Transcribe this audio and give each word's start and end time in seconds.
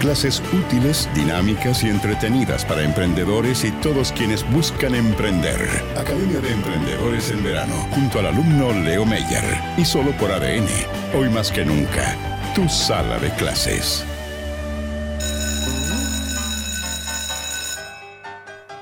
Clases 0.00 0.42
útiles, 0.54 1.10
dinámicas 1.14 1.84
y 1.84 1.90
entretenidas 1.90 2.64
para 2.64 2.82
emprendedores 2.82 3.66
y 3.66 3.70
todos 3.82 4.12
quienes 4.12 4.50
buscan 4.50 4.94
emprender. 4.94 5.60
Academia 5.94 6.40
de 6.40 6.52
Emprendedores 6.52 7.30
en 7.30 7.44
verano, 7.44 7.74
junto 7.90 8.18
al 8.18 8.28
alumno 8.28 8.72
Leo 8.72 9.04
Meyer. 9.04 9.44
Y 9.76 9.84
solo 9.84 10.12
por 10.12 10.32
ADN. 10.32 10.66
Hoy 11.14 11.28
más 11.28 11.52
que 11.52 11.66
nunca, 11.66 12.16
tu 12.54 12.66
sala 12.66 13.18
de 13.18 13.28
clases. 13.34 14.06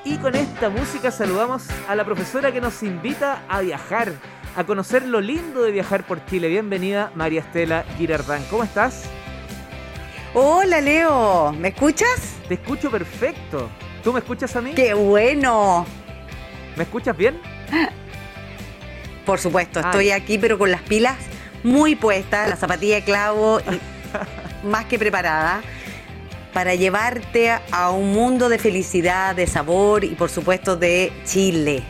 Y 0.04 0.18
con 0.18 0.36
esta 0.36 0.70
música 0.70 1.10
saludamos 1.10 1.66
a 1.88 1.96
la 1.96 2.04
profesora 2.04 2.52
que 2.52 2.60
nos 2.60 2.84
invita 2.84 3.42
a 3.48 3.60
viajar, 3.60 4.12
a 4.54 4.62
conocer 4.62 5.04
lo 5.04 5.20
lindo 5.20 5.62
de 5.64 5.72
viajar 5.72 6.06
por 6.06 6.24
Chile. 6.26 6.46
Bienvenida, 6.46 7.10
María 7.16 7.40
Estela 7.40 7.84
Girardán. 7.96 8.44
¿Cómo 8.48 8.62
estás? 8.62 9.10
Hola 10.40 10.80
Leo, 10.80 11.52
¿me 11.52 11.70
escuchas? 11.70 12.36
Te 12.46 12.54
escucho 12.54 12.92
perfecto. 12.92 13.68
¿Tú 14.04 14.12
me 14.12 14.20
escuchas 14.20 14.54
a 14.54 14.60
mí? 14.60 14.72
¡Qué 14.72 14.94
bueno! 14.94 15.84
¿Me 16.76 16.84
escuchas 16.84 17.16
bien? 17.16 17.40
Por 19.26 19.40
supuesto, 19.40 19.80
estoy 19.80 20.12
aquí 20.12 20.38
pero 20.38 20.56
con 20.56 20.70
las 20.70 20.82
pilas 20.82 21.16
muy 21.64 21.96
puestas, 21.96 22.48
la 22.48 22.54
zapatilla 22.54 22.94
de 22.94 23.02
clavo 23.02 23.58
y 23.58 24.64
más 24.68 24.84
que 24.84 24.96
preparada 24.96 25.60
para 26.52 26.76
llevarte 26.76 27.50
a 27.72 27.90
un 27.90 28.12
mundo 28.12 28.48
de 28.48 28.60
felicidad, 28.60 29.34
de 29.34 29.48
sabor 29.48 30.04
y 30.04 30.14
por 30.14 30.30
supuesto 30.30 30.76
de 30.76 31.12
Chile. 31.24 31.82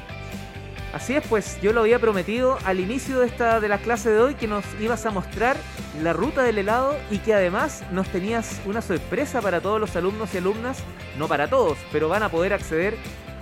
Así 0.94 1.14
es, 1.14 1.26
pues 1.28 1.60
yo 1.60 1.74
lo 1.74 1.82
había 1.82 1.98
prometido 1.98 2.56
al 2.64 2.80
inicio 2.80 3.20
de 3.20 3.26
esta 3.26 3.60
de 3.60 3.68
la 3.68 3.76
clase 3.76 4.08
de 4.08 4.20
hoy 4.20 4.34
que 4.36 4.46
nos 4.46 4.64
ibas 4.80 5.04
a 5.04 5.10
mostrar 5.10 5.58
la 6.02 6.12
ruta 6.12 6.42
del 6.42 6.58
helado 6.58 6.96
y 7.10 7.18
que 7.18 7.34
además 7.34 7.82
nos 7.90 8.08
tenías 8.08 8.60
una 8.64 8.82
sorpresa 8.82 9.40
para 9.40 9.60
todos 9.60 9.80
los 9.80 9.94
alumnos 9.96 10.34
y 10.34 10.38
alumnas, 10.38 10.78
no 11.16 11.28
para 11.28 11.48
todos, 11.48 11.78
pero 11.92 12.08
van 12.08 12.22
a 12.22 12.28
poder 12.28 12.52
acceder 12.52 12.96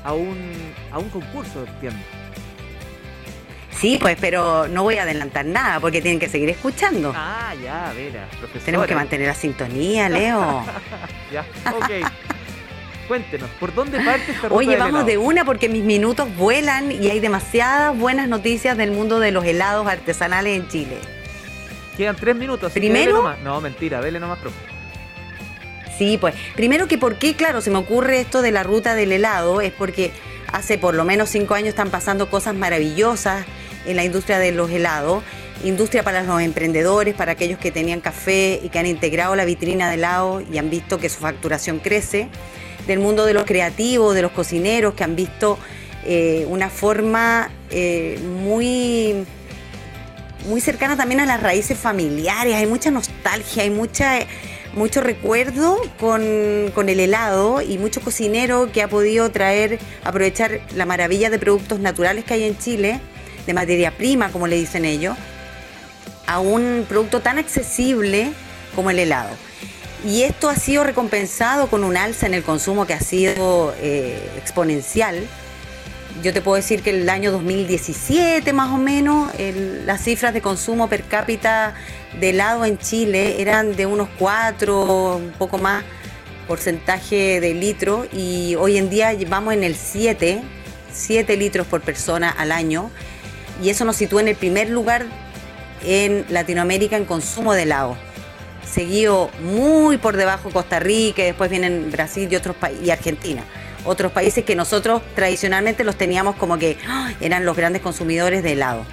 a 0.04 0.12
un, 0.12 0.52
a 0.92 0.98
un 0.98 1.08
concurso, 1.10 1.64
entiendo. 1.66 1.98
Sí, 3.78 3.98
pues, 4.00 4.16
pero 4.18 4.68
no 4.68 4.84
voy 4.84 4.96
a 4.96 5.02
adelantar 5.02 5.44
nada 5.44 5.80
porque 5.80 6.00
tienen 6.00 6.18
que 6.18 6.28
seguir 6.28 6.48
escuchando. 6.48 7.12
Ah, 7.14 7.54
ya, 7.62 7.92
Vera, 7.94 8.26
profesora. 8.38 8.64
Tenemos 8.64 8.86
que 8.86 8.94
mantener 8.94 9.28
la 9.28 9.34
sintonía, 9.34 10.08
Leo. 10.08 10.64
ya, 11.32 11.44
ok. 11.70 12.08
Cuéntenos, 13.06 13.48
¿por 13.60 13.72
dónde 13.74 14.00
parte 14.00 14.32
esta 14.32 14.48
ruta 14.48 14.54
Oye, 14.54 14.76
vamos 14.76 15.06
de 15.06 15.18
una 15.18 15.44
porque 15.44 15.68
mis 15.68 15.84
minutos 15.84 16.34
vuelan 16.36 16.90
y 16.90 17.10
hay 17.10 17.20
demasiadas 17.20 17.96
buenas 17.96 18.28
noticias 18.28 18.76
del 18.76 18.90
mundo 18.90 19.20
de 19.20 19.30
los 19.30 19.44
helados 19.44 19.86
artesanales 19.86 20.56
en 20.56 20.68
Chile. 20.68 21.15
Quedan 21.96 22.16
tres 22.16 22.36
minutos. 22.36 22.72
Primero. 22.72 23.36
No, 23.42 23.60
mentira, 23.60 24.00
dele 24.00 24.20
nomás, 24.20 24.38
profe. 24.38 24.56
Sí, 25.96 26.18
pues. 26.18 26.34
Primero 26.54 26.88
que 26.88 26.98
por 26.98 27.16
qué, 27.16 27.34
claro, 27.34 27.60
se 27.60 27.70
me 27.70 27.78
ocurre 27.78 28.20
esto 28.20 28.42
de 28.42 28.52
la 28.52 28.62
ruta 28.62 28.94
del 28.94 29.12
helado, 29.12 29.60
es 29.60 29.72
porque 29.72 30.12
hace 30.52 30.78
por 30.78 30.94
lo 30.94 31.04
menos 31.04 31.30
cinco 31.30 31.54
años 31.54 31.70
están 31.70 31.90
pasando 31.90 32.28
cosas 32.28 32.54
maravillosas 32.54 33.46
en 33.86 33.96
la 33.96 34.04
industria 34.04 34.38
de 34.38 34.52
los 34.52 34.70
helados. 34.70 35.22
Industria 35.64 36.02
para 36.02 36.22
los 36.22 36.42
emprendedores, 36.42 37.14
para 37.14 37.32
aquellos 37.32 37.58
que 37.58 37.70
tenían 37.70 38.00
café 38.00 38.60
y 38.62 38.68
que 38.68 38.78
han 38.78 38.84
integrado 38.84 39.34
la 39.36 39.46
vitrina 39.46 39.88
de 39.88 39.94
helado 39.94 40.42
y 40.42 40.58
han 40.58 40.68
visto 40.68 40.98
que 40.98 41.08
su 41.08 41.20
facturación 41.20 41.78
crece 41.78 42.28
del 42.86 42.98
mundo 42.98 43.24
de 43.24 43.32
los 43.32 43.44
creativos, 43.44 44.14
de 44.14 44.22
los 44.22 44.32
cocineros, 44.32 44.94
que 44.94 45.02
han 45.02 45.16
visto 45.16 45.58
eh, 46.04 46.44
una 46.48 46.68
forma 46.68 47.50
eh, 47.70 48.20
muy, 48.22 49.24
muy 50.46 50.60
cercana 50.60 50.96
también 50.96 51.20
a 51.20 51.26
las 51.26 51.42
raíces 51.42 51.78
familiares. 51.78 52.54
Hay 52.54 52.66
mucha 52.66 52.90
nostalgia, 52.90 53.62
hay 53.62 53.70
mucha, 53.70 54.20
mucho 54.74 55.00
recuerdo 55.00 55.80
con, 55.98 56.22
el 56.22 57.00
helado 57.00 57.60
y 57.60 57.78
mucho 57.78 58.00
cocinero 58.00 58.70
que 58.72 58.82
ha 58.82 58.88
podido 58.88 59.30
traer, 59.30 59.78
aprovechar 60.04 60.60
la 60.74 60.86
maravilla 60.86 61.30
de 61.30 61.38
productos 61.38 61.80
naturales 61.80 62.24
que 62.24 62.34
hay 62.34 62.44
en 62.44 62.58
Chile, 62.58 63.00
de 63.46 63.54
materia 63.54 63.90
prima, 63.90 64.30
como 64.30 64.46
le 64.46 64.56
dicen 64.56 64.84
ellos, 64.84 65.16
a 66.26 66.40
un 66.40 66.86
producto 66.88 67.20
tan 67.20 67.38
accesible 67.38 68.32
como 68.74 68.90
el 68.90 68.98
helado. 68.98 69.30
Y 70.04 70.22
esto 70.22 70.48
ha 70.48 70.56
sido 70.56 70.84
recompensado 70.84 71.68
con 71.68 71.82
un 71.82 71.96
alza 71.96 72.26
en 72.26 72.34
el 72.34 72.42
consumo 72.42 72.86
que 72.86 72.94
ha 72.94 73.00
sido 73.00 73.74
eh, 73.80 74.18
exponencial. 74.36 75.26
Yo 76.26 76.32
te 76.32 76.40
puedo 76.40 76.56
decir 76.56 76.82
que 76.82 76.90
el 76.90 77.08
año 77.08 77.30
2017 77.30 78.52
más 78.52 78.72
o 78.72 78.78
menos 78.78 79.30
las 79.84 80.02
cifras 80.02 80.34
de 80.34 80.42
consumo 80.42 80.88
per 80.88 81.04
cápita 81.04 81.74
de 82.18 82.30
helado 82.30 82.64
en 82.64 82.78
Chile 82.78 83.40
eran 83.40 83.76
de 83.76 83.86
unos 83.86 84.08
4, 84.18 85.18
un 85.18 85.30
poco 85.38 85.58
más 85.58 85.84
porcentaje 86.48 87.40
de 87.40 87.54
litro 87.54 88.08
y 88.12 88.56
hoy 88.56 88.76
en 88.76 88.90
día 88.90 89.16
vamos 89.28 89.54
en 89.54 89.62
el 89.62 89.76
7, 89.76 90.42
7 90.92 91.36
litros 91.36 91.64
por 91.68 91.82
persona 91.82 92.28
al 92.28 92.50
año 92.50 92.90
y 93.62 93.70
eso 93.70 93.84
nos 93.84 93.94
sitúa 93.94 94.20
en 94.20 94.26
el 94.26 94.34
primer 94.34 94.68
lugar 94.68 95.06
en 95.84 96.26
Latinoamérica 96.28 96.96
en 96.96 97.04
consumo 97.04 97.52
de 97.52 97.62
helado 97.62 97.96
seguido 98.66 99.30
muy 99.42 99.96
por 99.96 100.16
debajo 100.16 100.50
Costa 100.50 100.80
Rica, 100.80 101.22
y 101.22 101.26
después 101.26 101.48
vienen 101.48 101.92
Brasil 101.92 102.28
y 102.28 102.34
otros 102.34 102.56
y 102.84 102.90
Argentina. 102.90 103.44
Otros 103.86 104.12
países 104.12 104.44
que 104.44 104.56
nosotros 104.56 105.00
tradicionalmente 105.14 105.84
los 105.84 105.96
teníamos 105.96 106.36
como 106.36 106.58
que 106.58 106.76
¡ah! 106.88 107.12
eran 107.20 107.44
los 107.44 107.56
grandes 107.56 107.82
consumidores 107.82 108.42
de 108.42 108.52
helado. 108.52 108.84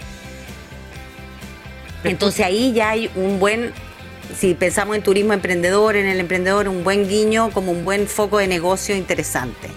Entonces 2.04 2.46
ahí 2.46 2.74
ya 2.74 2.90
hay 2.90 3.10
un 3.16 3.40
buen, 3.40 3.72
si 4.38 4.54
pensamos 4.54 4.96
en 4.96 5.04
turismo 5.04 5.34
emprendedor, 5.34 5.96
en 5.96 6.06
el 6.06 6.20
emprendedor, 6.20 6.68
un 6.68 6.84
buen 6.84 7.08
guiño 7.08 7.50
como 7.52 7.72
un 7.72 7.86
buen 7.86 8.08
foco 8.08 8.38
de 8.38 8.48
negocio 8.48 8.96
interesante. 8.96 9.70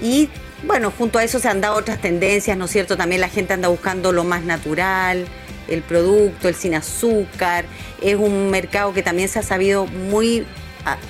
Y 0.00 0.28
bueno, 0.64 0.92
junto 0.96 1.18
a 1.18 1.24
eso 1.24 1.38
se 1.38 1.48
han 1.48 1.60
dado 1.60 1.76
otras 1.76 2.00
tendencias, 2.00 2.56
¿no 2.56 2.64
es 2.64 2.70
cierto? 2.70 2.96
También 2.96 3.20
la 3.20 3.28
gente 3.28 3.52
anda 3.52 3.68
buscando 3.68 4.12
lo 4.12 4.24
más 4.24 4.42
natural, 4.42 5.26
el 5.68 5.82
producto, 5.82 6.48
el 6.48 6.54
sin 6.54 6.74
azúcar. 6.74 7.66
Es 8.00 8.16
un 8.16 8.50
mercado 8.50 8.92
que 8.92 9.02
también 9.02 9.28
se 9.28 9.38
ha 9.38 9.42
sabido 9.42 9.86
muy, 9.86 10.46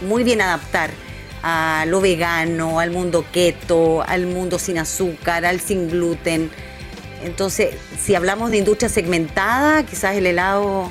muy 0.03 0.24
bien 0.24 0.41
adaptar 0.41 0.91
a 1.42 1.84
lo 1.86 2.00
vegano, 2.00 2.78
al 2.78 2.91
mundo 2.91 3.25
keto, 3.32 4.03
al 4.03 4.26
mundo 4.26 4.58
sin 4.58 4.78
azúcar, 4.78 5.44
al 5.44 5.60
sin 5.60 5.88
gluten. 5.88 6.50
Entonces, 7.25 7.75
si 8.00 8.14
hablamos 8.14 8.50
de 8.50 8.58
industria 8.58 8.88
segmentada, 8.88 9.84
quizás 9.84 10.16
el 10.16 10.26
helado 10.26 10.91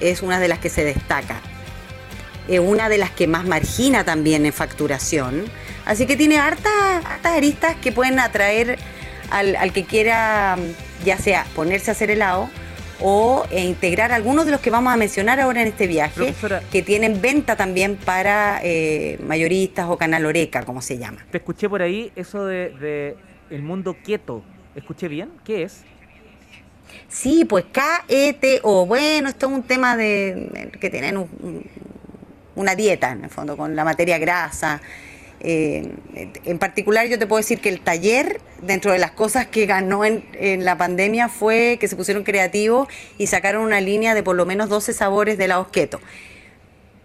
es 0.00 0.22
una 0.22 0.40
de 0.40 0.48
las 0.48 0.58
que 0.58 0.70
se 0.70 0.84
destaca. 0.84 1.40
Es 2.48 2.60
una 2.60 2.88
de 2.88 2.98
las 2.98 3.10
que 3.10 3.26
más 3.26 3.44
margina 3.44 4.04
también 4.04 4.46
en 4.46 4.52
facturación. 4.52 5.44
Así 5.84 6.06
que 6.06 6.16
tiene 6.16 6.38
hartas, 6.38 7.04
aristas 7.22 7.76
que 7.76 7.92
pueden 7.92 8.18
atraer 8.18 8.78
al, 9.30 9.56
al 9.56 9.72
que 9.72 9.84
quiera, 9.84 10.56
ya 11.04 11.18
sea 11.18 11.46
ponerse 11.54 11.90
a 11.90 11.92
hacer 11.92 12.10
helado 12.10 12.50
o 13.00 13.44
e 13.50 13.64
integrar 13.64 14.12
algunos 14.12 14.44
de 14.44 14.52
los 14.52 14.60
que 14.60 14.70
vamos 14.70 14.92
a 14.92 14.96
mencionar 14.96 15.40
ahora 15.40 15.62
en 15.62 15.68
este 15.68 15.86
viaje, 15.86 16.34
que 16.70 16.82
tienen 16.82 17.20
venta 17.20 17.56
también 17.56 17.96
para 17.96 18.60
eh, 18.62 19.18
mayoristas 19.26 19.86
o 19.88 19.96
canal 19.96 20.26
Oreca, 20.26 20.64
como 20.64 20.82
se 20.82 20.98
llama. 20.98 21.24
Te 21.30 21.38
escuché 21.38 21.68
por 21.68 21.82
ahí 21.82 22.12
eso 22.16 22.46
de, 22.46 23.16
el 23.50 23.62
mundo 23.62 23.96
quieto. 24.04 24.42
¿Escuché 24.74 25.08
bien? 25.08 25.30
¿Qué 25.44 25.64
es? 25.64 25.82
Sí, 27.08 27.44
pues 27.44 27.64
K-E-T-O. 27.72 28.86
Bueno, 28.86 29.28
esto 29.28 29.46
es 29.46 29.52
un 29.52 29.62
tema 29.62 29.96
de 29.96 30.70
que 30.80 30.90
tienen 30.90 31.26
una 32.54 32.74
dieta, 32.74 33.12
en 33.12 33.24
el 33.24 33.30
fondo, 33.30 33.56
con 33.56 33.74
la 33.74 33.84
materia 33.84 34.18
grasa. 34.18 34.80
Eh, 35.42 35.94
en 36.44 36.58
particular 36.58 37.06
yo 37.06 37.18
te 37.18 37.26
puedo 37.26 37.38
decir 37.38 37.60
que 37.60 37.70
el 37.70 37.80
taller, 37.80 38.40
dentro 38.60 38.92
de 38.92 38.98
las 38.98 39.12
cosas 39.12 39.46
que 39.46 39.64
ganó 39.66 40.04
en, 40.04 40.64
la 40.64 40.76
pandemia, 40.76 41.28
fue 41.28 41.78
que 41.80 41.88
se 41.88 41.96
pusieron 41.96 42.24
creativos 42.24 42.88
y 43.16 43.26
sacaron 43.26 43.62
una 43.62 43.80
línea 43.80 44.14
de 44.14 44.22
por 44.22 44.36
lo 44.36 44.44
menos 44.44 44.68
12 44.68 44.92
sabores 44.92 45.38
de 45.38 45.48
la 45.48 45.66
keto. 45.72 46.00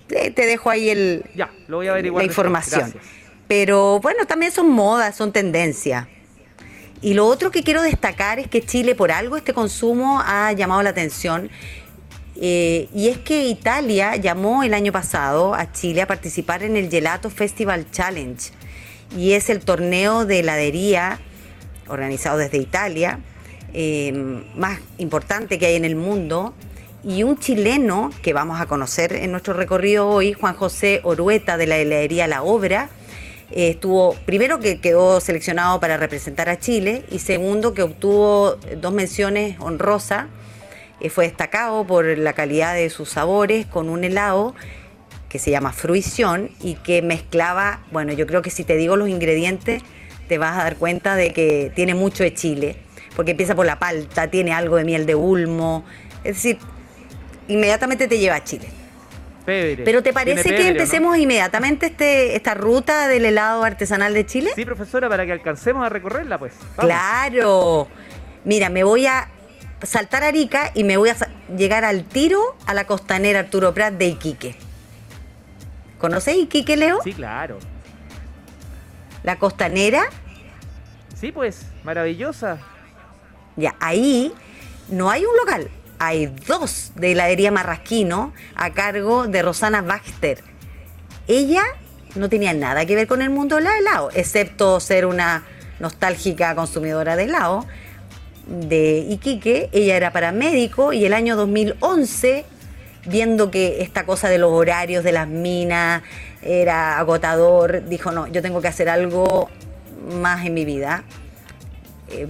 Te, 0.07 0.31
dejo 0.31 0.69
ahí 0.69 0.89
el, 0.89 1.23
ya, 1.35 1.51
lo 1.67 1.77
voy 1.77 1.87
a 1.87 1.95
la 1.95 2.23
información. 2.23 2.93
Pero 3.47 3.99
bueno, 3.99 4.25
también 4.25 4.51
son 4.51 4.69
modas, 4.69 5.15
son 5.15 5.31
tendencias. 5.31 6.07
Y 7.01 7.13
lo 7.13 7.25
otro 7.27 7.51
que 7.51 7.63
quiero 7.63 7.81
destacar 7.81 8.39
es 8.39 8.47
que 8.47 8.61
Chile, 8.61 8.95
por 8.95 9.11
algo, 9.11 9.37
este 9.37 9.53
consumo 9.53 10.21
ha 10.25 10.51
llamado 10.53 10.81
la 10.81 10.89
atención 10.89 11.49
eh, 12.41 12.89
y 12.93 13.07
es 13.07 13.17
que 13.19 13.45
Italia 13.45 14.15
llamó 14.15 14.63
el 14.63 14.73
año 14.73 14.91
pasado 14.91 15.55
a 15.55 15.71
Chile 15.71 16.01
a 16.01 16.07
participar 16.07 16.63
en 16.63 16.75
el 16.75 16.89
Gelato 16.89 17.29
Festival 17.29 17.89
Challenge. 17.91 18.51
y 19.15 19.33
es 19.33 19.49
el 19.49 19.59
torneo 19.59 20.25
de 20.25 20.39
heladería 20.39 21.19
organizado 21.87 22.37
desde 22.37 22.57
Italia, 22.57 23.19
eh, 23.73 24.11
más 24.55 24.79
importante 24.97 25.59
que 25.59 25.67
hay 25.67 25.75
en 25.75 25.85
el 25.85 25.95
mundo. 25.95 26.53
Y 27.03 27.21
un 27.23 27.37
chileno 27.37 28.09
que 28.23 28.33
vamos 28.33 28.59
a 28.59 28.65
conocer 28.65 29.13
en 29.13 29.31
nuestro 29.31 29.53
recorrido 29.53 30.07
hoy, 30.07 30.33
Juan 30.33 30.55
José 30.55 31.01
Orueta 31.03 31.55
de 31.55 31.67
la 31.67 31.77
heladería 31.77 32.25
La 32.25 32.41
Obra, 32.41 32.89
eh, 33.51 33.69
estuvo, 33.69 34.15
primero 34.25 34.59
que 34.59 34.81
quedó 34.81 35.19
seleccionado 35.19 35.79
para 35.79 35.97
representar 35.97 36.49
a 36.49 36.59
Chile 36.59 37.05
y 37.11 37.19
segundo 37.19 37.75
que 37.75 37.83
obtuvo 37.83 38.55
dos 38.77 38.93
menciones 38.93 39.57
honrosas. 39.59 40.25
Eh, 40.99 41.09
fue 41.09 41.25
destacado 41.25 41.85
por 41.85 42.05
la 42.17 42.33
calidad 42.33 42.73
de 42.73 42.89
sus 42.89 43.09
sabores 43.09 43.65
con 43.65 43.89
un 43.89 44.03
helado 44.03 44.55
que 45.29 45.39
se 45.39 45.51
llama 45.51 45.73
Fruición 45.73 46.51
y 46.61 46.75
que 46.75 47.01
mezclaba, 47.01 47.81
bueno, 47.91 48.13
yo 48.13 48.25
creo 48.25 48.41
que 48.41 48.49
si 48.49 48.63
te 48.63 48.77
digo 48.77 48.95
los 48.95 49.09
ingredientes 49.09 49.83
te 50.29 50.37
vas 50.37 50.57
a 50.57 50.63
dar 50.63 50.77
cuenta 50.77 51.15
de 51.15 51.33
que 51.33 51.71
tiene 51.75 51.93
mucho 51.93 52.23
de 52.23 52.33
Chile, 52.33 52.77
porque 53.15 53.31
empieza 53.31 53.55
por 53.55 53.65
la 53.65 53.77
palta, 53.77 54.29
tiene 54.29 54.53
algo 54.53 54.77
de 54.77 54.85
miel 54.85 55.05
de 55.05 55.15
ulmo, 55.15 55.85
es 56.23 56.35
decir, 56.35 56.57
inmediatamente 57.47 58.07
te 58.07 58.17
lleva 58.17 58.35
a 58.35 58.43
Chile. 58.43 58.67
Pero 59.45 60.01
¿te 60.01 60.11
parece 60.11 60.55
que 60.55 60.69
empecemos 60.69 61.17
inmediatamente 61.17 61.87
este, 61.87 62.35
esta 62.35 62.55
ruta 62.55 63.07
del 63.07 63.25
helado 63.25 63.63
artesanal 63.63 64.13
de 64.13 64.25
Chile? 64.25 64.51
Sí, 64.55 64.65
profesora, 64.65 65.07
para 65.07 65.25
que 65.25 65.33
alcancemos 65.33 65.85
a 65.85 65.89
recorrerla, 65.89 66.39
pues. 66.39 66.53
Claro. 66.77 67.87
Mira, 68.43 68.69
me 68.69 68.83
voy 68.83 69.05
a 69.05 69.29
saltar 69.85 70.23
a 70.23 70.27
Arica 70.27 70.71
y 70.73 70.83
me 70.83 70.97
voy 70.97 71.09
a 71.09 71.15
llegar 71.55 71.85
al 71.85 72.05
tiro 72.05 72.55
a 72.65 72.73
la 72.73 72.85
costanera 72.85 73.39
Arturo 73.39 73.73
Prat 73.73 73.93
de 73.95 74.07
Iquique. 74.07 74.55
¿Conoces 75.99 76.35
Iquique, 76.35 76.77
Leo? 76.77 76.99
Sí, 77.03 77.13
claro. 77.13 77.59
La 79.23 79.37
costanera. 79.37 80.03
Sí, 81.19 81.31
pues, 81.31 81.65
maravillosa. 81.83 82.59
Ya, 83.55 83.75
ahí 83.79 84.33
no 84.89 85.09
hay 85.09 85.25
un 85.25 85.35
local, 85.37 85.69
hay 85.97 86.27
dos 86.27 86.91
de 86.95 87.13
heladería 87.13 87.51
Marrasquino 87.51 88.33
a 88.55 88.71
cargo 88.73 89.27
de 89.27 89.41
Rosana 89.41 89.81
Baxter. 89.81 90.43
Ella 91.27 91.63
no 92.15 92.29
tenía 92.29 92.53
nada 92.53 92.85
que 92.85 92.95
ver 92.95 93.07
con 93.07 93.21
el 93.21 93.29
mundo 93.29 93.55
del 93.55 93.67
helado, 93.67 94.09
excepto 94.13 94.79
ser 94.79 95.05
una 95.05 95.43
nostálgica 95.79 96.53
consumidora 96.55 97.15
de 97.15 97.23
helado 97.23 97.65
de 98.47 99.05
Iquique. 99.09 99.69
Ella 99.71 99.95
era 99.95 100.11
paramédico 100.11 100.93
y 100.93 101.05
el 101.05 101.13
año 101.13 101.35
2011 101.35 102.45
viendo 103.05 103.51
que 103.51 103.81
esta 103.81 104.05
cosa 104.05 104.29
de 104.29 104.37
los 104.37 104.51
horarios 104.51 105.03
de 105.03 105.11
las 105.11 105.27
minas 105.27 106.01
era 106.41 106.97
agotador, 106.99 107.85
dijo, 107.87 108.11
no, 108.11 108.27
yo 108.27 108.41
tengo 108.41 108.61
que 108.61 108.67
hacer 108.67 108.89
algo 108.89 109.49
más 110.19 110.45
en 110.45 110.53
mi 110.53 110.65
vida. 110.65 111.03
Eh, 112.09 112.27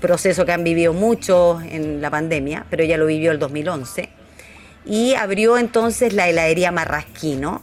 proceso 0.00 0.44
que 0.44 0.52
han 0.52 0.62
vivido 0.62 0.92
muchos 0.92 1.62
en 1.64 2.00
la 2.00 2.10
pandemia, 2.10 2.66
pero 2.70 2.82
ella 2.82 2.96
lo 2.96 3.06
vivió 3.06 3.32
el 3.32 3.38
2011. 3.38 4.08
Y 4.84 5.14
abrió 5.14 5.58
entonces 5.58 6.12
la 6.12 6.28
heladería 6.28 6.70
Marrasquino. 6.70 7.62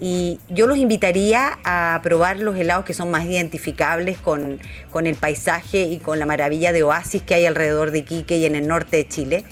Y 0.00 0.38
yo 0.48 0.66
los 0.66 0.78
invitaría 0.78 1.58
a 1.64 2.00
probar 2.02 2.38
los 2.38 2.56
helados 2.56 2.84
que 2.84 2.94
son 2.94 3.10
más 3.10 3.24
identificables 3.24 4.18
con, 4.18 4.60
con 4.90 5.06
el 5.06 5.16
paisaje 5.16 5.82
y 5.82 5.98
con 5.98 6.18
la 6.18 6.26
maravilla 6.26 6.72
de 6.72 6.84
oasis 6.84 7.22
que 7.22 7.34
hay 7.34 7.46
alrededor 7.46 7.90
de 7.90 7.98
Iquique 7.98 8.36
y 8.36 8.44
en 8.44 8.54
el 8.54 8.68
norte 8.68 8.96
de 8.96 9.08
Chile, 9.08 9.44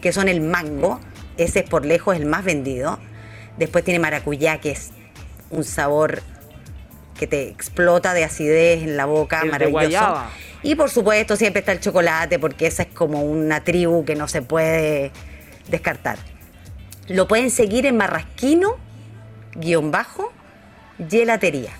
que 0.00 0.12
son 0.12 0.28
el 0.28 0.40
mango, 0.40 1.00
ese 1.36 1.60
es 1.60 1.68
por 1.68 1.84
lejos 1.84 2.16
el 2.16 2.26
más 2.26 2.44
vendido. 2.44 2.98
Después 3.58 3.84
tiene 3.84 3.98
maracuyá, 3.98 4.58
que 4.58 4.70
es 4.70 4.90
un 5.50 5.64
sabor 5.64 6.22
que 7.18 7.26
te 7.26 7.48
explota 7.48 8.14
de 8.14 8.24
acidez 8.24 8.82
en 8.82 8.96
la 8.96 9.04
boca, 9.04 9.44
maravilloso. 9.44 10.22
Y 10.62 10.74
por 10.74 10.90
supuesto 10.90 11.36
siempre 11.36 11.60
está 11.60 11.72
el 11.72 11.80
chocolate, 11.80 12.38
porque 12.38 12.66
esa 12.66 12.84
es 12.84 12.88
como 12.88 13.22
una 13.22 13.62
tribu 13.62 14.04
que 14.04 14.14
no 14.14 14.28
se 14.28 14.40
puede 14.40 15.10
descartar. 15.68 16.18
Lo 17.08 17.28
pueden 17.28 17.50
seguir 17.50 17.86
en 17.86 17.96
marrasquino, 17.96 18.76
guion 19.54 19.90
bajo, 19.90 20.32
gelatería. 21.08 21.72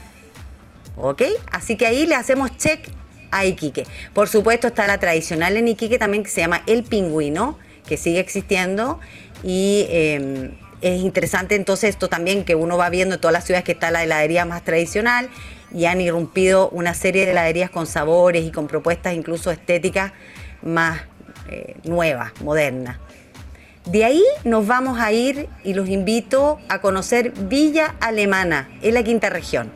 ¿Ok? 0.97 1.23
Así 1.51 1.77
que 1.77 1.87
ahí 1.87 2.07
le 2.07 2.15
hacemos 2.15 2.57
check 2.57 2.89
a 3.31 3.45
Iquique. 3.45 3.87
Por 4.13 4.29
supuesto 4.29 4.69
está 4.69 4.87
la 4.87 4.99
tradicional 4.99 5.57
en 5.57 5.69
Iquique 5.69 5.99
también 5.99 6.23
que 6.23 6.31
se 6.31 6.41
llama 6.41 6.63
El 6.67 6.83
Pingüino, 6.83 7.59
que 7.87 7.97
sigue 7.97 8.21
existiendo 8.21 9.01
y 9.43 9.87
em, 9.89 10.53
es 10.81 11.01
interesante 11.01 11.55
entonces 11.55 11.91
esto 11.91 12.09
también 12.09 12.45
que 12.45 12.55
uno 12.55 12.77
va 12.77 12.91
viendo 12.91 13.15
en 13.15 13.21
todas 13.21 13.33
las 13.33 13.45
ciudades 13.45 13.65
que 13.65 13.73
está 13.73 13.91
la 13.91 14.03
heladería 14.03 14.45
más 14.45 14.65
tradicional 14.65 15.29
y 15.73 15.85
han 15.87 16.01
irrumpido 16.01 16.69
una 16.71 16.95
serie 16.95 17.25
de 17.25 17.33
heladerías 17.33 17.71
con 17.71 17.87
sabores 17.87 18.45
y 18.45 18.51
con 18.51 18.67
propuestas 18.67 19.15
incluso 19.15 19.51
estéticas 19.51 20.13
más 20.63 21.03
eh, 21.49 21.77
nuevas, 21.85 22.33
modernas. 22.43 22.99
De 23.87 24.05
ahí 24.05 24.23
nos 24.45 24.67
vamos 24.67 25.01
a 25.01 25.11
ir 25.11 25.49
y 25.65 25.73
los 25.73 25.89
invito 25.89 26.59
a 26.69 26.83
conocer 26.83 27.33
Villa 27.33 27.97
Alemana, 28.01 28.69
en 28.83 28.93
la 28.93 29.03
quinta 29.03 29.31
región. 29.31 29.73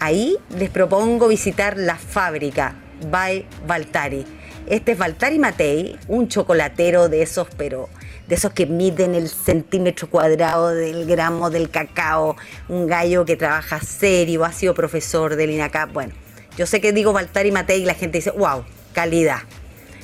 Ahí 0.00 0.38
les 0.56 0.70
propongo 0.70 1.28
visitar 1.28 1.76
la 1.76 1.96
fábrica 1.96 2.74
by 3.10 3.44
Valtari. 3.66 4.24
Este 4.66 4.92
es 4.92 4.98
Valtari 4.98 5.38
Matei, 5.38 5.98
un 6.08 6.28
chocolatero 6.28 7.10
de 7.10 7.20
esos, 7.20 7.48
pero 7.58 7.90
de 8.26 8.34
esos 8.34 8.52
que 8.52 8.64
miden 8.64 9.14
el 9.14 9.28
centímetro 9.28 10.08
cuadrado 10.08 10.70
del 10.70 11.04
gramo 11.04 11.50
del 11.50 11.68
cacao, 11.68 12.34
un 12.68 12.86
gallo 12.86 13.26
que 13.26 13.36
trabaja 13.36 13.78
serio, 13.78 14.44
ha 14.44 14.52
sido 14.52 14.72
profesor 14.72 15.36
del 15.36 15.50
INACAP. 15.50 15.92
Bueno, 15.92 16.14
yo 16.56 16.64
sé 16.64 16.80
que 16.80 16.92
digo 16.92 17.12
Baltari 17.12 17.52
Matei 17.52 17.82
y 17.82 17.84
la 17.84 17.94
gente 17.94 18.18
dice, 18.18 18.30
wow, 18.30 18.64
calidad. 18.94 19.40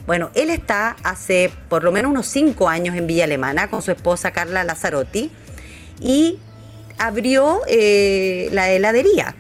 Bueno, 0.06 0.30
él 0.34 0.50
está 0.50 0.96
hace 1.04 1.50
por 1.68 1.84
lo 1.84 1.92
menos 1.92 2.10
unos 2.10 2.26
cinco 2.26 2.68
años 2.68 2.96
en 2.96 3.06
Villa 3.06 3.24
Alemana 3.24 3.70
con 3.70 3.82
su 3.82 3.92
esposa 3.92 4.32
Carla 4.32 4.64
Lazzarotti 4.64 5.30
y 6.00 6.38
abrió 6.98 7.60
eh, 7.68 8.48
la 8.52 8.70
heladería. 8.70 9.36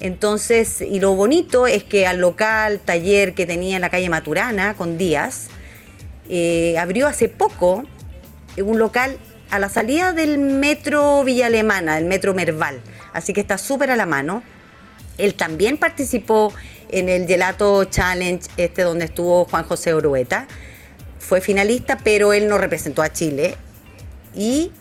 Entonces, 0.00 0.82
y 0.82 1.00
lo 1.00 1.14
bonito 1.14 1.66
es 1.66 1.84
que 1.84 2.06
al 2.06 2.18
local, 2.18 2.80
taller 2.84 3.34
que 3.34 3.46
tenía 3.46 3.76
en 3.76 3.80
la 3.80 3.88
calle 3.88 4.10
Maturana 4.10 4.74
con 4.74 4.98
Díaz, 4.98 5.46
eh, 6.28 6.76
abrió 6.78 7.06
hace 7.06 7.28
poco 7.28 7.84
un 8.58 8.78
local 8.78 9.16
a 9.50 9.58
la 9.58 9.68
salida 9.68 10.12
del 10.12 10.38
metro 10.38 11.24
Villa 11.24 11.46
Alemana, 11.46 11.94
del 11.94 12.04
metro 12.04 12.34
Merval. 12.34 12.80
Así 13.12 13.32
que 13.32 13.40
está 13.40 13.56
súper 13.56 13.90
a 13.90 13.96
la 13.96 14.04
mano. 14.04 14.42
Él 15.16 15.34
también 15.34 15.78
participó 15.78 16.52
en 16.90 17.08
el 17.08 17.26
Gelato 17.26 17.84
Challenge, 17.84 18.44
este 18.56 18.82
donde 18.82 19.06
estuvo 19.06 19.44
Juan 19.44 19.64
José 19.64 19.94
Orueta. 19.94 20.46
Fue 21.18 21.40
finalista, 21.40 21.98
pero 22.02 22.32
él 22.32 22.48
no 22.48 22.58
representó 22.58 23.02
a 23.02 23.12
Chile. 23.12 23.56
Y 24.34 24.72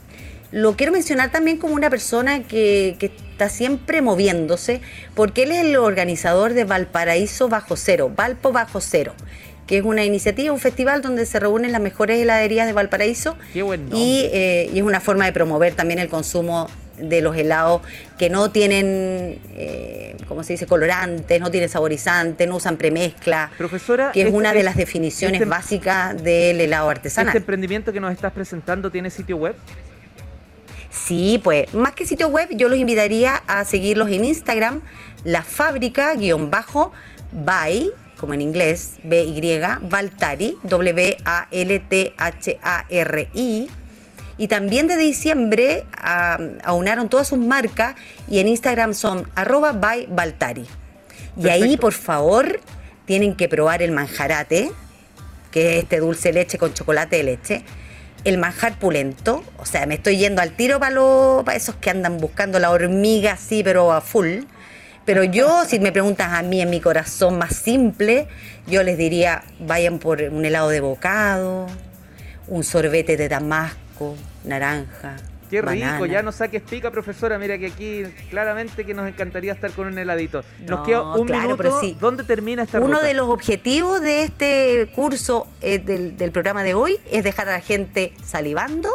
lo 0.51 0.75
quiero 0.75 0.91
mencionar 0.91 1.31
también 1.31 1.57
como 1.57 1.73
una 1.73 1.89
persona 1.89 2.43
que, 2.43 2.95
que, 2.99 3.11
está 3.33 3.49
siempre 3.49 4.01
moviéndose, 4.03 4.81
porque 5.15 5.43
él 5.43 5.51
es 5.51 5.65
el 5.65 5.75
organizador 5.75 6.53
de 6.53 6.65
Valparaíso 6.65 7.49
Bajo 7.49 7.75
Cero, 7.75 8.11
Valpo 8.15 8.51
Bajo 8.51 8.79
Cero 8.79 9.13
que 9.67 9.77
es 9.77 9.83
una 9.83 10.03
iniciativa, 10.03 10.51
un 10.51 10.59
festival 10.59 11.01
donde 11.01 11.25
se 11.25 11.39
reúnen 11.39 11.71
las 11.71 11.81
mejores 11.81 12.19
heladerías 12.21 12.67
de 12.67 12.73
Valparaíso. 12.73 13.37
Eh, 13.55 14.69
y, 14.71 14.77
es 14.77 14.83
una 14.83 14.99
forma 14.99 15.25
de 15.25 15.31
promover 15.31 15.73
también 15.73 15.99
el 15.99 16.09
consumo 16.09 16.67
de 16.97 17.21
los 17.21 17.35
helados 17.35 17.81
que 18.17 18.29
no 18.29 18.51
tienen, 18.51 19.39
eh, 19.55 20.15
¿cómo 20.27 20.43
se 20.43 20.53
dice?, 20.53 20.67
colorantes, 20.67 21.39
no 21.39 21.51
tienen 21.51 21.69
saborizantes, 21.69 22.47
no 22.47 22.57
usan 22.57 22.77
premezcla. 22.77 23.51
Profesora. 23.57 24.11
Que 24.11 24.21
es 24.21 24.27
este 24.27 24.37
una 24.37 24.53
de 24.53 24.63
las 24.63 24.75
definiciones 24.75 25.41
este 25.41 25.49
básicas 25.49 26.21
del 26.23 26.61
helado 26.61 26.89
artesanal. 26.89 27.29
¿Este 27.29 27.39
emprendimiento 27.39 27.93
que 27.93 27.99
nos 27.99 28.11
estás 28.11 28.31
presentando 28.31 28.91
tiene 28.91 29.09
sitio 29.09 29.37
web? 29.37 29.55
Sí, 30.89 31.41
pues 31.43 31.73
más 31.73 31.93
que 31.93 32.05
sitio 32.05 32.27
web, 32.27 32.49
yo 32.51 32.69
los 32.69 32.77
invitaría 32.77 33.35
a 33.47 33.65
seguirlos 33.65 34.09
en 34.09 34.25
Instagram, 34.25 34.81
la 35.23 35.41
fábrica 35.41 36.13
guion 36.15 36.51
bajo 36.51 36.91
by 37.31 37.91
como 38.23 38.33
en 38.33 38.41
inglés, 38.41 38.93
B-Y, 39.03 39.59
Valtari, 39.81 40.57
W-A-L-T-H-A-R-I. 40.63 41.59
Y 44.43 44.49
también 44.49 44.87
de 44.87 44.97
diciembre 44.97 45.85
aunaron 46.65 47.07
todas 47.07 47.29
sus 47.29 47.39
marcas 47.39 47.95
y 48.29 48.39
en 48.39 48.49
Instagram 48.49 48.93
son 48.93 49.25
arroba 49.35 49.71
by 49.71 50.07
Valtari. 50.07 50.65
Y 51.41 51.47
ahí, 51.47 51.77
por 51.77 51.93
favor, 51.93 52.59
tienen 53.05 53.37
que 53.37 53.47
probar 53.47 53.81
el 53.81 53.93
manjarate, 53.93 54.69
que 55.49 55.77
es 55.77 55.83
este 55.83 56.01
dulce 56.01 56.33
leche 56.33 56.57
con 56.57 56.73
chocolate 56.73 57.15
de 57.15 57.23
leche. 57.23 57.63
El 58.25 58.37
manjar 58.37 58.77
pulento, 58.77 59.45
o 59.59 59.65
sea, 59.65 59.85
me 59.85 59.95
estoy 59.95 60.17
yendo 60.17 60.41
al 60.41 60.51
tiro 60.57 60.77
para, 60.77 60.93
para 61.45 61.55
esos 61.55 61.75
que 61.75 61.89
andan 61.89 62.17
buscando 62.17 62.59
la 62.59 62.71
hormiga 62.71 63.31
así, 63.31 63.63
pero 63.63 63.93
a 63.93 64.01
full. 64.01 64.39
Pero 65.05 65.23
yo, 65.23 65.63
si 65.69 65.79
me 65.79 65.93
preguntas 65.93 66.33
a 66.33 66.41
mí 66.41 66.59
en 66.61 66.69
mi 66.69 66.81
corazón 66.81 67.37
más 67.37 67.55
simple, 67.55 68.27
yo 68.67 68.83
les 68.83 68.97
diría, 68.97 69.45
vayan 69.61 69.99
por 69.99 70.21
un 70.21 70.43
helado 70.43 70.67
de 70.67 70.81
bocado, 70.81 71.67
un 72.49 72.65
sorbete 72.65 73.15
de 73.15 73.29
damasco, 73.29 74.17
naranja. 74.43 75.17
Qué 75.49 75.61
rico, 75.61 76.07
ya 76.07 76.23
no 76.23 76.31
saques 76.31 76.63
pica, 76.63 76.89
profesora. 76.89 77.37
Mira 77.37 77.59
que 77.59 77.67
aquí 77.67 78.03
claramente 78.31 78.85
que 78.85 78.95
nos 78.95 79.07
encantaría 79.07 79.53
estar 79.53 79.71
con 79.71 79.85
un 79.85 79.99
heladito. 79.99 80.43
Nos 80.67 80.83
queda 80.83 81.15
un 81.15 81.29
minuto. 81.29 81.81
¿Dónde 81.99 82.23
termina 82.23 82.63
esta 82.63 82.79
Uno 82.79 82.99
de 83.01 83.13
los 83.13 83.29
objetivos 83.29 84.01
de 84.01 84.23
este 84.23 84.91
curso 84.95 85.47
eh, 85.61 85.77
del, 85.77 86.17
del 86.17 86.31
programa 86.31 86.63
de 86.63 86.73
hoy 86.73 86.97
es 87.11 87.23
dejar 87.23 87.49
a 87.49 87.51
la 87.51 87.61
gente 87.61 88.13
salivando 88.23 88.89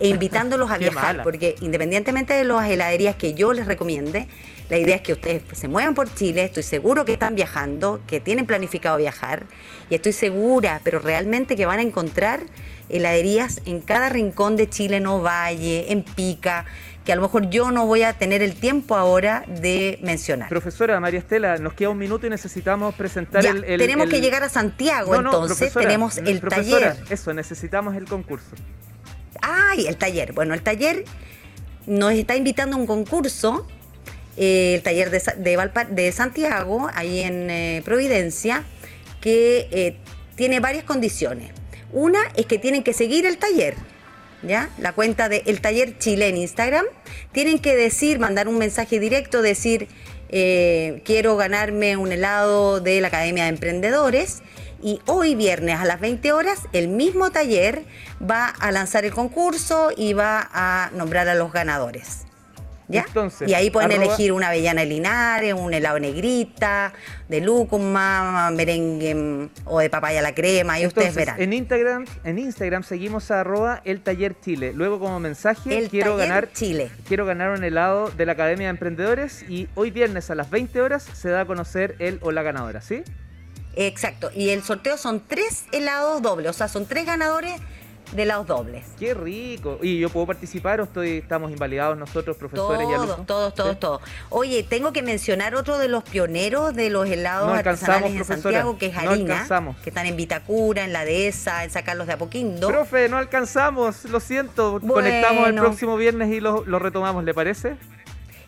e 0.00 0.08
invitándolos 0.08 0.70
a 0.70 0.78
viajar, 0.78 1.22
porque 1.22 1.56
independientemente 1.60 2.34
de 2.34 2.44
las 2.44 2.68
heladerías 2.68 3.16
que 3.16 3.34
yo 3.34 3.52
les 3.52 3.66
recomiende, 3.66 4.26
la 4.68 4.78
idea 4.78 4.96
es 4.96 5.02
que 5.02 5.12
ustedes 5.12 5.42
se 5.52 5.68
muevan 5.68 5.94
por 5.94 6.12
Chile, 6.14 6.44
estoy 6.44 6.62
seguro 6.62 7.04
que 7.04 7.12
están 7.12 7.34
viajando, 7.34 8.00
que 8.06 8.20
tienen 8.20 8.46
planificado 8.46 8.96
viajar, 8.96 9.44
y 9.90 9.94
estoy 9.94 10.12
segura, 10.12 10.80
pero 10.82 10.98
realmente 10.98 11.56
que 11.56 11.66
van 11.66 11.78
a 11.78 11.82
encontrar 11.82 12.40
heladerías 12.88 13.60
en 13.64 13.80
cada 13.80 14.08
rincón 14.08 14.56
de 14.56 14.68
Chile, 14.68 14.98
en 14.98 15.06
Ovalle, 15.06 15.92
en 15.92 16.02
Pica, 16.02 16.64
que 17.04 17.12
a 17.12 17.16
lo 17.16 17.22
mejor 17.22 17.50
yo 17.50 17.70
no 17.70 17.86
voy 17.86 18.02
a 18.02 18.12
tener 18.12 18.42
el 18.42 18.54
tiempo 18.54 18.94
ahora 18.94 19.44
de 19.46 19.98
mencionar. 20.02 20.48
Profesora 20.48 20.98
María 21.00 21.18
Estela, 21.18 21.58
nos 21.58 21.74
queda 21.74 21.90
un 21.90 21.98
minuto 21.98 22.26
y 22.26 22.30
necesitamos 22.30 22.94
presentar 22.94 23.44
el, 23.44 23.62
Tenemos 23.78 24.08
que 24.08 24.20
llegar 24.20 24.42
a 24.44 24.48
Santiago, 24.48 25.14
entonces 25.14 25.72
tenemos 25.72 26.18
el 26.18 26.40
taller. 26.40 26.96
Eso, 27.10 27.34
necesitamos 27.34 27.96
el 27.96 28.04
concurso. 28.04 28.54
¡Ay! 29.42 29.86
El 29.86 29.96
taller. 29.96 30.32
Bueno, 30.32 30.54
el 30.54 30.62
taller 30.62 31.04
nos 31.86 32.12
está 32.12 32.36
invitando 32.36 32.76
a 32.76 32.78
un 32.78 32.86
concurso, 32.86 33.66
eh, 34.36 34.76
el 34.76 34.82
taller 34.82 35.10
de, 35.10 35.84
de, 35.90 36.12
Santiago, 36.12 36.88
ahí 36.94 37.20
en 37.20 37.50
eh, 37.50 37.82
Providencia, 37.84 38.64
que 39.20 39.68
eh, 39.70 39.96
tiene 40.36 40.60
varias 40.60 40.84
condiciones. 40.84 41.50
Una 41.92 42.20
es 42.36 42.46
que 42.46 42.58
tienen 42.58 42.82
que 42.82 42.94
seguir 42.94 43.26
el 43.26 43.36
taller, 43.36 43.74
¿ya? 44.42 44.70
La 44.78 44.92
cuenta 44.92 45.28
de 45.28 45.42
El 45.44 45.60
Taller 45.60 45.98
Chile 45.98 46.28
en 46.28 46.38
Instagram. 46.38 46.86
Tienen 47.32 47.58
que 47.58 47.76
decir, 47.76 48.18
mandar 48.18 48.48
un 48.48 48.56
mensaje 48.56 48.98
directo, 48.98 49.42
decir, 49.42 49.88
quiero 50.30 51.36
ganarme 51.36 51.98
un 51.98 52.10
helado 52.10 52.80
de 52.80 53.02
la 53.02 53.08
Academia 53.08 53.44
de 53.44 53.50
Emprendedores 53.50 54.42
y 54.82 55.00
hoy 55.06 55.34
viernes 55.34 55.78
a 55.78 55.84
las 55.84 56.00
20 56.00 56.32
horas 56.32 56.68
el 56.72 56.88
mismo 56.88 57.30
taller 57.30 57.84
va 58.20 58.46
a 58.46 58.72
lanzar 58.72 59.04
el 59.04 59.12
concurso 59.12 59.90
y 59.96 60.12
va 60.12 60.50
a 60.52 60.90
nombrar 60.94 61.28
a 61.28 61.34
los 61.34 61.52
ganadores. 61.52 62.26
¿Ya? 62.88 63.06
y 63.46 63.54
ahí 63.54 63.70
pueden 63.70 63.92
elegir 63.92 64.32
una 64.32 64.48
avellana 64.48 64.82
de 64.82 64.86
Linares, 64.86 65.54
un 65.54 65.72
helado 65.72 65.98
negrita, 65.98 66.92
de 67.26 67.40
lúcuma, 67.40 68.50
merengue 68.50 69.14
mm, 69.14 69.50
o 69.64 69.80
de 69.80 69.88
papaya 69.88 70.18
a 70.18 70.22
la 70.22 70.34
crema, 70.34 70.78
y 70.78 70.86
ustedes 70.86 71.14
verán. 71.14 71.40
En 71.40 71.54
Instagram, 71.54 72.04
en 72.24 72.38
Instagram 72.38 72.82
seguimos 72.82 73.30
a 73.30 73.40
arroba 73.40 73.80
el 73.84 74.02
taller 74.02 74.38
Chile. 74.38 74.72
Luego 74.74 74.98
como 75.00 75.20
mensaje 75.20 75.88
quiero 75.88 76.16
ganar 76.16 76.52
Chile. 76.52 76.90
Quiero 77.08 77.24
ganar 77.24 77.56
un 77.56 77.64
helado 77.64 78.10
de 78.10 78.26
la 78.26 78.32
Academia 78.32 78.66
de 78.66 78.70
Emprendedores 78.72 79.42
y 79.48 79.68
hoy 79.74 79.90
viernes 79.90 80.30
a 80.30 80.34
las 80.34 80.50
20 80.50 80.82
horas 80.82 81.02
se 81.02 81.30
da 81.30 81.42
a 81.42 81.44
conocer 81.46 81.96
el 81.98 82.18
o 82.20 82.30
la 82.30 82.42
ganadora, 82.42 82.82
¿sí? 82.82 83.04
Exacto, 83.74 84.30
y 84.34 84.50
el 84.50 84.62
sorteo 84.62 84.98
son 84.98 85.22
tres 85.26 85.64
helados 85.72 86.22
dobles, 86.22 86.50
o 86.50 86.52
sea, 86.52 86.68
son 86.68 86.86
tres 86.86 87.06
ganadores 87.06 87.60
de 88.12 88.24
helados 88.24 88.46
dobles. 88.46 88.84
Qué 88.98 89.14
rico. 89.14 89.78
¿Y 89.82 89.98
yo 89.98 90.10
puedo 90.10 90.26
participar 90.26 90.80
o 90.80 90.84
estoy, 90.84 91.18
estamos 91.18 91.50
invalidados 91.50 91.96
nosotros, 91.96 92.36
profesores 92.36 92.80
todos, 92.80 92.90
y 92.90 92.94
alumnos? 92.94 93.26
Todos, 93.26 93.54
todos, 93.54 93.80
todos. 93.80 94.02
Oye, 94.28 94.62
tengo 94.62 94.92
que 94.92 95.02
mencionar 95.02 95.54
otro 95.54 95.78
de 95.78 95.88
los 95.88 96.04
pioneros 96.04 96.74
de 96.74 96.90
los 96.90 97.08
helados 97.08 97.50
artesanales 97.56 98.14
en 98.14 98.24
Santiago, 98.24 98.76
que 98.76 98.86
es 98.86 98.96
Harina, 98.96 99.46
que 99.82 99.90
están 99.90 100.06
en 100.06 100.16
Vitacura, 100.16 100.84
en 100.84 100.92
la 100.92 101.04
Dehesa, 101.04 101.64
en 101.64 101.70
Sacarlos 101.70 102.06
de 102.06 102.12
Apoquindo. 102.12 102.68
Profe, 102.68 103.08
no 103.08 103.16
alcanzamos, 103.16 104.04
lo 104.04 104.20
siento. 104.20 104.80
Conectamos 104.86 105.48
el 105.48 105.54
próximo 105.54 105.96
viernes 105.96 106.30
y 106.30 106.40
lo, 106.40 106.64
lo 106.66 106.78
retomamos, 106.78 107.24
¿le 107.24 107.32
parece? 107.32 107.76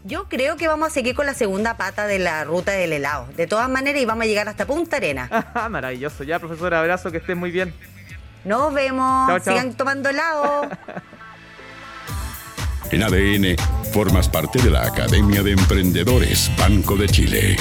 Yo 0.06 0.26
creo 0.28 0.58
que 0.58 0.68
vamos 0.68 0.88
a 0.88 0.90
seguir 0.90 1.14
con 1.14 1.24
la 1.24 1.32
segunda 1.32 1.78
pata 1.78 2.06
de 2.06 2.18
la 2.18 2.44
ruta 2.44 2.72
del 2.72 2.92
helado. 2.92 3.26
De 3.36 3.46
todas 3.46 3.70
maneras, 3.70 4.02
y 4.02 4.04
vamos 4.04 4.24
a 4.24 4.26
llegar 4.26 4.46
hasta 4.50 4.66
Punta 4.66 4.98
Arena. 4.98 5.30
Maravilloso. 5.70 6.24
Ya, 6.24 6.38
profesor, 6.38 6.74
abrazo, 6.74 7.10
que 7.10 7.18
estén 7.18 7.38
muy 7.38 7.50
bien. 7.50 7.72
Nos 8.44 8.74
vemos. 8.74 9.32
Sigan 9.42 9.72
tomando 9.72 10.10
helado. 10.10 10.68
en 12.90 13.02
ADN, 13.02 13.56
formas 13.94 14.28
parte 14.28 14.60
de 14.60 14.70
la 14.70 14.82
Academia 14.82 15.42
de 15.42 15.52
Emprendedores 15.52 16.50
Banco 16.58 16.96
de 16.96 17.08
Chile. 17.08 17.56